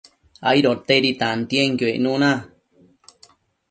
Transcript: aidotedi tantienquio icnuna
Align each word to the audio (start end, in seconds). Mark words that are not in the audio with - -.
aidotedi 0.51 1.11
tantienquio 1.21 1.87
icnuna 1.97 2.31